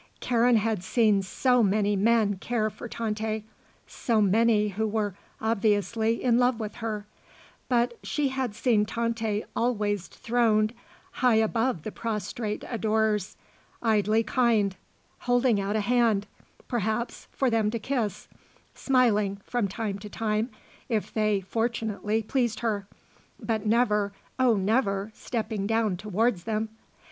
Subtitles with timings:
[0.19, 3.43] Karen had seen so many men care for Tante;
[3.85, 7.05] so many who were, obviously, in love with her;
[7.69, 10.73] but she had seen Tante always throned
[11.11, 13.37] high above the prostrate adorers,
[13.83, 14.75] idly kind;
[15.19, 16.25] holding out a hand,
[16.67, 18.27] perhaps, for them to kiss;
[18.73, 20.49] smiling, from time to time,
[20.89, 22.87] if they, fortunately, pleased her;
[23.39, 26.69] but never, oh never, stepping down towards them.